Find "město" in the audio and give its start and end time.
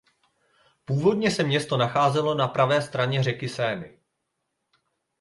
1.43-1.77